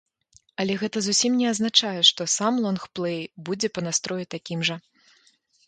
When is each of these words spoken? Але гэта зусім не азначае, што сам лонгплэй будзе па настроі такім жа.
Але 0.61 0.77
гэта 0.83 0.97
зусім 1.07 1.35
не 1.41 1.47
азначае, 1.51 2.01
што 2.09 2.27
сам 2.37 2.53
лонгплэй 2.65 3.21
будзе 3.51 3.73
па 3.79 3.87
настроі 3.91 4.29
такім 4.35 4.59
жа. 4.71 4.83